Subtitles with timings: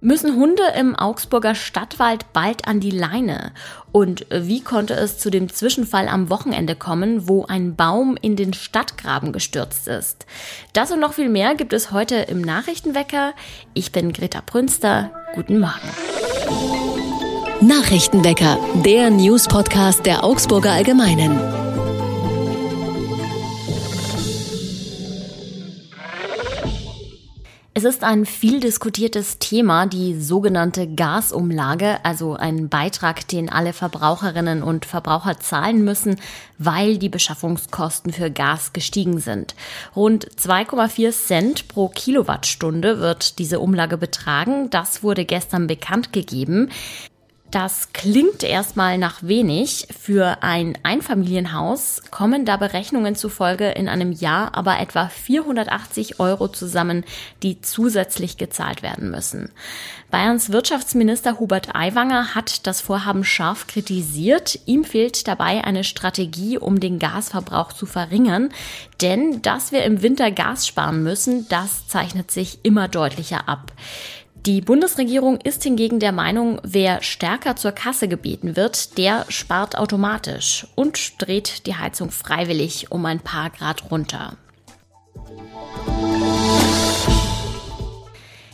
[0.00, 3.52] Müssen Hunde im Augsburger Stadtwald bald an die Leine?
[3.90, 8.52] Und wie konnte es zu dem Zwischenfall am Wochenende kommen, wo ein Baum in den
[8.52, 10.26] Stadtgraben gestürzt ist?
[10.72, 13.32] Das und noch viel mehr gibt es heute im Nachrichtenwecker.
[13.74, 15.10] Ich bin Greta Brünster.
[15.34, 15.74] Guten Morgen.
[17.60, 21.67] Nachrichtenwecker, der News-Podcast der Augsburger Allgemeinen.
[27.78, 34.64] Es ist ein viel diskutiertes Thema, die sogenannte Gasumlage, also ein Beitrag, den alle Verbraucherinnen
[34.64, 36.16] und Verbraucher zahlen müssen,
[36.58, 39.54] weil die Beschaffungskosten für Gas gestiegen sind.
[39.94, 44.70] Rund 2,4 Cent pro Kilowattstunde wird diese Umlage betragen.
[44.70, 46.70] Das wurde gestern bekannt gegeben.
[47.50, 49.88] Das klingt erstmal nach wenig.
[49.98, 57.04] Für ein Einfamilienhaus kommen da Berechnungen zufolge in einem Jahr aber etwa 480 Euro zusammen,
[57.42, 59.50] die zusätzlich gezahlt werden müssen.
[60.10, 64.58] Bayerns Wirtschaftsminister Hubert Aiwanger hat das Vorhaben scharf kritisiert.
[64.66, 68.50] Ihm fehlt dabei eine Strategie, um den Gasverbrauch zu verringern.
[69.00, 73.72] Denn dass wir im Winter Gas sparen müssen, das zeichnet sich immer deutlicher ab.
[74.46, 80.66] Die Bundesregierung ist hingegen der Meinung, wer stärker zur Kasse gebeten wird, der spart automatisch
[80.74, 84.36] und dreht die Heizung freiwillig um ein paar Grad runter.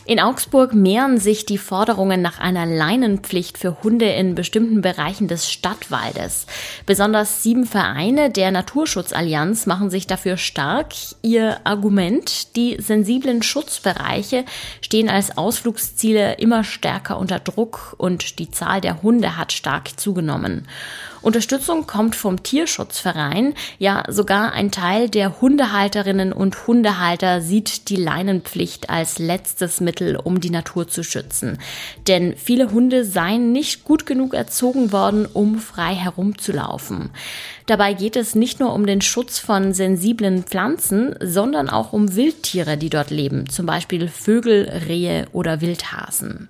[0.07, 5.51] In Augsburg mehren sich die Forderungen nach einer Leinenpflicht für Hunde in bestimmten Bereichen des
[5.51, 6.45] Stadtwaldes.
[6.85, 10.93] Besonders sieben Vereine der Naturschutzallianz machen sich dafür stark.
[11.23, 14.45] Ihr Argument, die sensiblen Schutzbereiche
[14.79, 20.67] stehen als Ausflugsziele immer stärker unter Druck und die Zahl der Hunde hat stark zugenommen.
[21.25, 23.55] Unterstützung kommt vom Tierschutzverein.
[23.79, 30.39] Ja, sogar ein Teil der Hundehalterinnen und Hundehalter sieht die Leinenpflicht als letztes Mittel, um
[30.39, 31.57] die Natur zu schützen.
[32.07, 37.09] Denn viele Hunde seien nicht gut genug erzogen worden, um frei herumzulaufen.
[37.65, 42.77] Dabei geht es nicht nur um den Schutz von sensiblen Pflanzen, sondern auch um Wildtiere,
[42.77, 46.49] die dort leben, zum Beispiel Vögel, Rehe oder Wildhasen.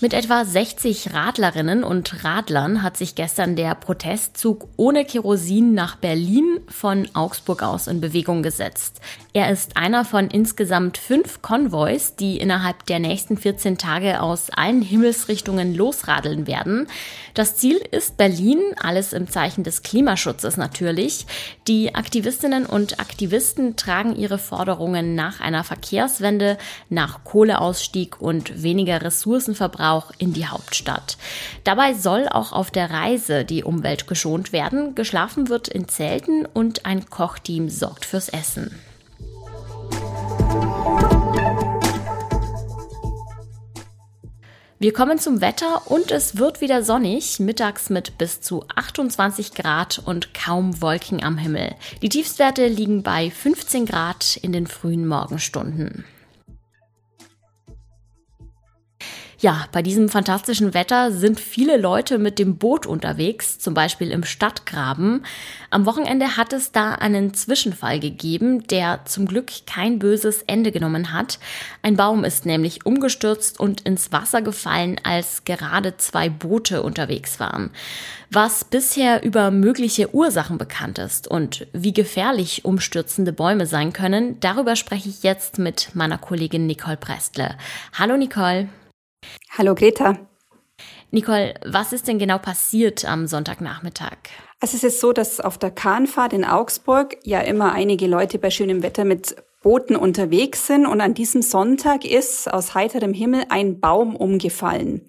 [0.00, 6.60] Mit etwa 60 Radlerinnen und Radlern hat sich gestern der Protestzug ohne Kerosin nach Berlin
[6.68, 9.00] von Augsburg aus in Bewegung gesetzt.
[9.32, 14.82] Er ist einer von insgesamt fünf Konvois, die innerhalb der nächsten 14 Tage aus allen
[14.82, 16.86] Himmelsrichtungen losradeln werden.
[17.34, 21.26] Das Ziel ist Berlin, alles im Zeichen des Klimaschutzes natürlich.
[21.66, 26.56] Die Aktivistinnen und Aktivisten tragen ihre Forderungen nach einer Verkehrswende,
[26.88, 31.16] nach Kohleausstieg und weniger Ressourcenverbrauch auch in die Hauptstadt.
[31.64, 34.94] Dabei soll auch auf der Reise die Umwelt geschont werden.
[34.94, 38.78] Geschlafen wird in Zelten und ein Kochteam sorgt fürs Essen.
[44.80, 50.00] Wir kommen zum Wetter und es wird wieder sonnig, mittags mit bis zu 28 Grad
[50.04, 51.74] und kaum Wolken am Himmel.
[52.00, 56.04] Die Tiefstwerte liegen bei 15 Grad in den frühen Morgenstunden.
[59.40, 64.24] Ja, bei diesem fantastischen Wetter sind viele Leute mit dem Boot unterwegs, zum Beispiel im
[64.24, 65.24] Stadtgraben.
[65.70, 71.12] Am Wochenende hat es da einen Zwischenfall gegeben, der zum Glück kein böses Ende genommen
[71.12, 71.38] hat.
[71.82, 77.70] Ein Baum ist nämlich umgestürzt und ins Wasser gefallen, als gerade zwei Boote unterwegs waren.
[78.32, 84.74] Was bisher über mögliche Ursachen bekannt ist und wie gefährlich umstürzende Bäume sein können, darüber
[84.74, 87.54] spreche ich jetzt mit meiner Kollegin Nicole Prestle.
[87.96, 88.68] Hallo Nicole.
[89.58, 90.16] Hallo Greta.
[91.10, 94.18] Nicole, was ist denn genau passiert am Sonntagnachmittag?
[94.60, 98.50] Also es ist so, dass auf der Kahnfahrt in Augsburg ja immer einige Leute bei
[98.50, 103.80] schönem Wetter mit Booten unterwegs sind und an diesem Sonntag ist aus heiterem Himmel ein
[103.80, 105.08] Baum umgefallen.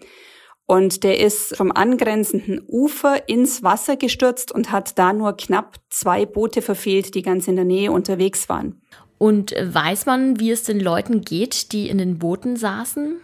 [0.66, 6.26] Und der ist vom angrenzenden Ufer ins Wasser gestürzt und hat da nur knapp zwei
[6.26, 8.82] Boote verfehlt, die ganz in der Nähe unterwegs waren.
[9.18, 13.20] Und weiß man, wie es den Leuten geht, die in den Booten saßen?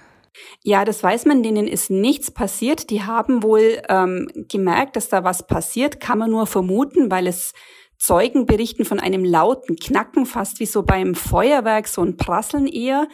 [0.63, 2.89] Ja, das weiß man, denen ist nichts passiert.
[2.89, 7.53] Die haben wohl ähm, gemerkt, dass da was passiert, kann man nur vermuten, weil es
[7.97, 13.07] Zeugen berichten von einem lauten Knacken, fast wie so beim Feuerwerk, so ein Prasseln eher.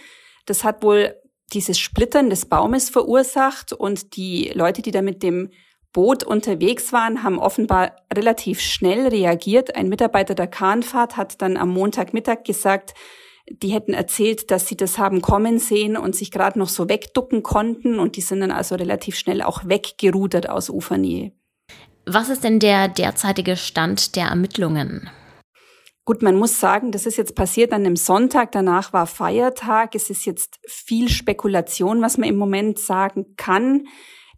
[0.46, 1.16] Das hat wohl
[1.54, 5.50] dieses Splittern des Baumes verursacht und die Leute, die da mit dem
[5.94, 9.76] Boot unterwegs waren, haben offenbar relativ schnell reagiert.
[9.76, 12.94] Ein Mitarbeiter der Kahnfahrt hat dann am Montagmittag gesagt,
[13.62, 17.44] die hätten erzählt, dass sie das haben kommen sehen und sich gerade noch so wegducken
[17.44, 21.32] konnten und die sind dann also relativ schnell auch weggerudert aus Ufernähe.
[22.06, 25.10] Was ist denn der derzeitige Stand der Ermittlungen?
[26.04, 29.94] Gut, man muss sagen, das ist jetzt passiert an einem Sonntag, danach war Feiertag.
[29.94, 33.88] Es ist jetzt viel Spekulation, was man im Moment sagen kann.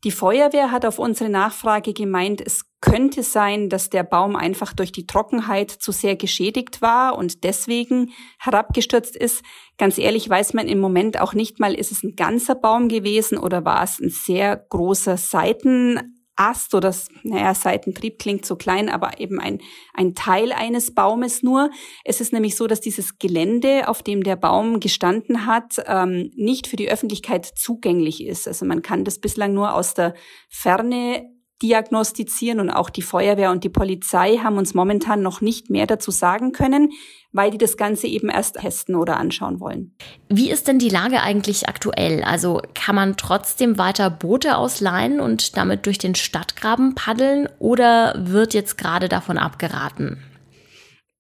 [0.04, 4.92] Die Feuerwehr hat auf unsere Nachfrage gemeint, es könnte sein, dass der Baum einfach durch
[4.92, 9.42] die Trockenheit zu sehr geschädigt war und deswegen herabgestürzt ist.
[9.78, 13.38] Ganz ehrlich weiß man im Moment auch nicht mal, ist es ein ganzer Baum gewesen
[13.38, 19.20] oder war es ein sehr großer Seiten Ast oder, naja, Seitentrieb klingt so klein, aber
[19.20, 19.62] eben ein,
[19.94, 21.70] ein Teil eines Baumes nur.
[22.04, 26.68] Es ist nämlich so, dass dieses Gelände, auf dem der Baum gestanden hat, ähm, nicht
[26.68, 28.48] für die Öffentlichkeit zugänglich ist.
[28.48, 30.16] Also man kann das bislang nur aus der
[30.50, 31.33] Ferne
[31.64, 36.12] diagnostizieren und auch die Feuerwehr und die Polizei haben uns momentan noch nicht mehr dazu
[36.12, 36.92] sagen können,
[37.32, 39.96] weil die das Ganze eben erst testen oder anschauen wollen.
[40.30, 42.24] Wie ist denn die Lage eigentlich aktuell?
[42.24, 48.54] Also kann man trotzdem weiter Boote ausleihen und damit durch den Stadtgraben paddeln oder wird
[48.54, 50.22] jetzt gerade davon abgeraten?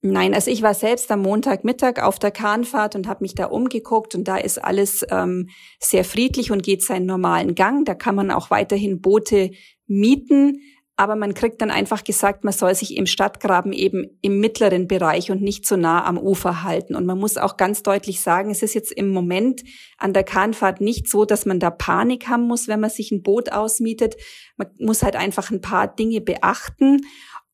[0.06, 4.16] Nein, also ich war selbst am Montagmittag auf der Kahnfahrt und habe mich da umgeguckt
[4.16, 5.48] und da ist alles ähm,
[5.80, 7.86] sehr friedlich und geht seinen normalen Gang.
[7.86, 9.51] Da kann man auch weiterhin Boote
[9.88, 10.62] mieten,
[10.95, 15.31] aber man kriegt dann einfach gesagt, man soll sich im Stadtgraben eben im mittleren Bereich
[15.31, 16.95] und nicht so nah am Ufer halten.
[16.95, 19.63] Und man muss auch ganz deutlich sagen, es ist jetzt im Moment
[19.97, 23.24] an der Kahnfahrt nicht so, dass man da Panik haben muss, wenn man sich ein
[23.24, 24.15] Boot ausmietet.
[24.56, 27.01] Man muss halt einfach ein paar Dinge beachten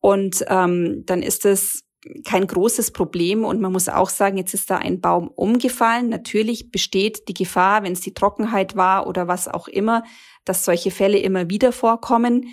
[0.01, 1.83] und ähm, dann ist es
[2.25, 6.09] kein großes Problem und man muss auch sagen, jetzt ist da ein Baum umgefallen.
[6.09, 10.03] Natürlich besteht die Gefahr, wenn es die Trockenheit war oder was auch immer,
[10.45, 12.47] dass solche Fälle immer wieder vorkommen.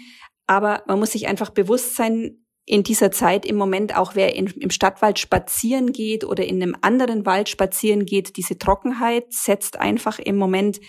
[0.47, 4.49] Aber man muss sich einfach bewusst sein, in dieser Zeit im Moment auch wer in,
[4.49, 10.19] im Stadtwald spazieren geht oder in einem anderen Wald spazieren geht, diese Trockenheit setzt einfach
[10.19, 10.81] im Moment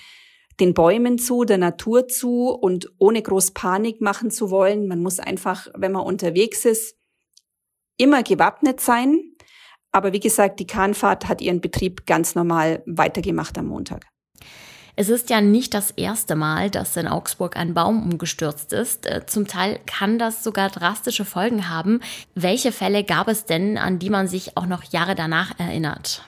[0.60, 4.88] den Bäumen zu, der Natur zu und ohne groß Panik machen zu wollen.
[4.88, 6.97] Man muss einfach, wenn man unterwegs ist,
[7.98, 9.20] immer gewappnet sein.
[9.92, 14.08] Aber wie gesagt, die Kahnfahrt hat ihren Betrieb ganz normal weitergemacht am Montag.
[15.00, 19.06] Es ist ja nicht das erste Mal, dass in Augsburg ein Baum umgestürzt ist.
[19.06, 22.00] Äh, zum Teil kann das sogar drastische Folgen haben.
[22.34, 26.24] Welche Fälle gab es denn, an die man sich auch noch Jahre danach erinnert?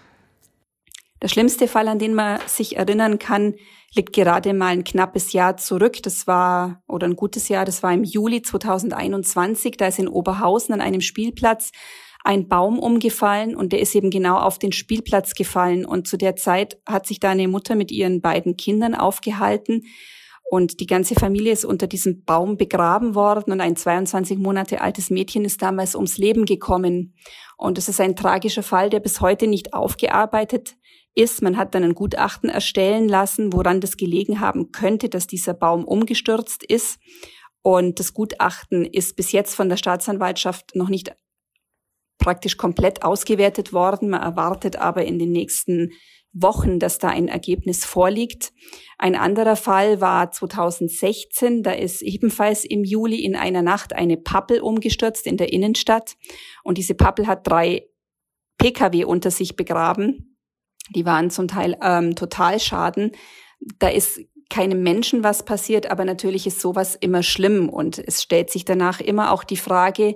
[1.23, 3.55] Der schlimmste Fall, an den man sich erinnern kann,
[3.95, 6.01] liegt gerade mal ein knappes Jahr zurück.
[6.03, 9.77] Das war, oder ein gutes Jahr, das war im Juli 2021.
[9.77, 11.71] Da ist in Oberhausen an einem Spielplatz
[12.23, 15.85] ein Baum umgefallen und der ist eben genau auf den Spielplatz gefallen.
[15.85, 19.83] Und zu der Zeit hat sich da eine Mutter mit ihren beiden Kindern aufgehalten.
[20.51, 25.11] Und die ganze Familie ist unter diesem Baum begraben worden und ein 22 Monate altes
[25.11, 27.13] Mädchen ist damals ums Leben gekommen.
[27.55, 30.75] Und es ist ein tragischer Fall, der bis heute nicht aufgearbeitet
[31.15, 31.41] ist.
[31.41, 35.85] Man hat dann ein Gutachten erstellen lassen, woran das gelegen haben könnte, dass dieser Baum
[35.85, 36.99] umgestürzt ist.
[37.61, 41.13] Und das Gutachten ist bis jetzt von der Staatsanwaltschaft noch nicht
[42.17, 44.09] praktisch komplett ausgewertet worden.
[44.09, 45.91] Man erwartet aber in den nächsten
[46.31, 48.53] Wochen, dass da ein Ergebnis vorliegt.
[48.97, 51.63] Ein anderer Fall war 2016.
[51.63, 56.17] Da ist ebenfalls im Juli in einer Nacht eine Pappel umgestürzt in der Innenstadt.
[56.63, 57.87] Und diese Pappel hat drei
[58.57, 60.28] Pkw unter sich begraben.
[60.95, 63.11] Die waren zum Teil ähm, Totalschaden.
[63.77, 64.19] Da ist
[64.49, 68.99] keinem Menschen was passiert, aber natürlich ist sowas immer schlimm und es stellt sich danach
[68.99, 70.15] immer auch die Frage,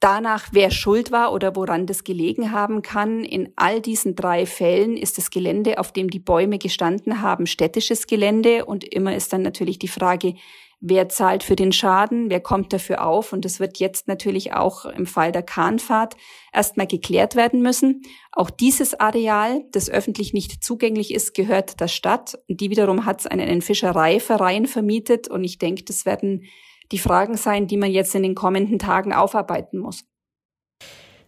[0.00, 3.24] danach, wer schuld war oder woran das gelegen haben kann.
[3.24, 8.06] In all diesen drei Fällen ist das Gelände, auf dem die Bäume gestanden haben, städtisches
[8.06, 10.34] Gelände und immer ist dann natürlich die Frage,
[10.80, 12.28] Wer zahlt für den Schaden?
[12.28, 13.32] Wer kommt dafür auf?
[13.32, 16.16] Und das wird jetzt natürlich auch im Fall der Kahnfahrt
[16.52, 18.02] erstmal geklärt werden müssen.
[18.30, 22.38] Auch dieses Areal, das öffentlich nicht zugänglich ist, gehört der Stadt.
[22.48, 25.28] Die wiederum hat es an einen Fischereiverein vermietet.
[25.28, 26.44] Und ich denke, das werden
[26.92, 30.04] die Fragen sein, die man jetzt in den kommenden Tagen aufarbeiten muss.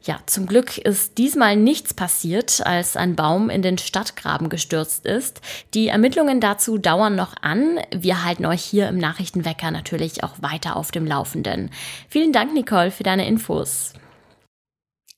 [0.08, 5.42] Ja, zum Glück ist diesmal nichts passiert, als ein Baum in den Stadtgraben gestürzt ist.
[5.74, 7.78] Die Ermittlungen dazu dauern noch an.
[7.94, 11.70] Wir halten euch hier im Nachrichtenwecker natürlich auch weiter auf dem Laufenden.
[12.08, 13.92] Vielen Dank, Nicole, für deine Infos.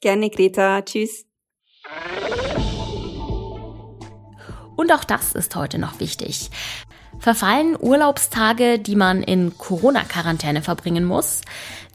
[0.00, 0.82] Gerne, Greta.
[0.82, 1.24] Tschüss.
[4.74, 6.50] Und auch das ist heute noch wichtig.
[7.20, 11.42] Verfallen Urlaubstage, die man in Corona-Quarantäne verbringen muss?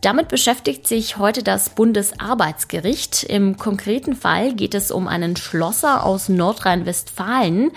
[0.02, 3.24] Damit beschäftigt sich heute das Bundesarbeitsgericht.
[3.24, 7.72] Im konkreten Fall geht es um einen Schlosser aus Nordrhein-Westfalen.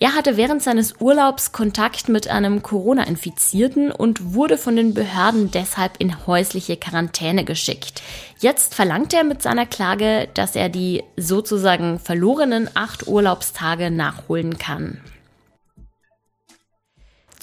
[0.00, 5.96] Er hatte während seines Urlaubs Kontakt mit einem Corona-Infizierten und wurde von den Behörden deshalb
[5.98, 8.02] in häusliche Quarantäne geschickt.
[8.38, 15.02] Jetzt verlangt er mit seiner Klage, dass er die sozusagen verlorenen acht Urlaubstage nachholen kann.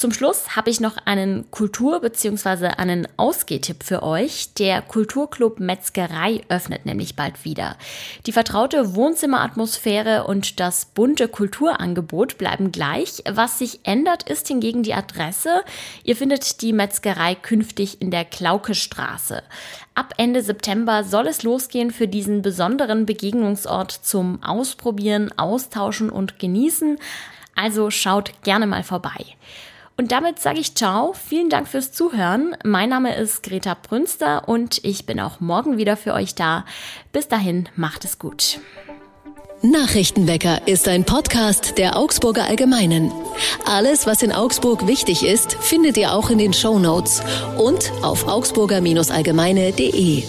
[0.02, 2.70] Zum Schluss habe ich noch einen Kultur- bzw.
[2.70, 4.56] einen Ausgehtipp für euch.
[4.56, 7.78] Der Kulturclub Metzgerei öffnet nämlich bald wieder.
[8.26, 13.22] Die vertraute Wohnzimmeratmosphäre und das bunte Kulturangebot bleiben gleich.
[13.30, 15.62] Was sich ändert, ist hingegen die Adresse.
[16.04, 19.44] Ihr findet die Metzgerei künftig in der Klaukestraße.
[19.94, 26.98] Ab Ende September soll es losgehen für diesen besonderen Begegnungsort zum Ausprobieren, Austauschen und Genießen.
[27.56, 29.36] Also schaut gerne mal vorbei.
[29.98, 31.14] Und damit sage ich ciao.
[31.14, 32.56] Vielen Dank fürs Zuhören.
[32.64, 36.66] Mein Name ist Greta Brünster und ich bin auch morgen wieder für euch da.
[37.12, 38.60] Bis dahin, macht es gut.
[39.64, 43.12] Nachrichtenwecker ist ein Podcast der Augsburger Allgemeinen.
[43.66, 47.22] Alles, was in Augsburg wichtig ist, findet ihr auch in den Show Notes
[47.60, 50.24] und auf augsburger-allgemeine.de.